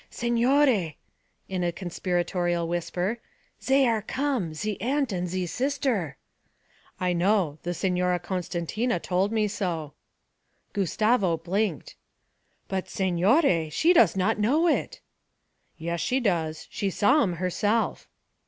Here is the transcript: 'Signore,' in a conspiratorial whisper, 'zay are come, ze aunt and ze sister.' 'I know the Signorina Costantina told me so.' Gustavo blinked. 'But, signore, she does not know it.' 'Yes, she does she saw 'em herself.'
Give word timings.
'Signore,' 0.09 0.95
in 1.47 1.63
a 1.63 1.71
conspiratorial 1.71 2.67
whisper, 2.67 3.19
'zay 3.63 3.85
are 3.85 4.01
come, 4.01 4.51
ze 4.51 4.75
aunt 4.81 5.11
and 5.11 5.27
ze 5.29 5.45
sister.' 5.45 6.17
'I 6.99 7.13
know 7.13 7.59
the 7.61 7.75
Signorina 7.75 8.17
Costantina 8.17 8.99
told 8.99 9.31
me 9.31 9.47
so.' 9.47 9.93
Gustavo 10.73 11.37
blinked. 11.37 11.93
'But, 12.67 12.89
signore, 12.89 13.69
she 13.69 13.93
does 13.93 14.15
not 14.17 14.39
know 14.39 14.65
it.' 14.65 15.01
'Yes, 15.77 15.99
she 16.01 16.19
does 16.19 16.65
she 16.71 16.89
saw 16.89 17.21
'em 17.21 17.33
herself.' 17.33 18.07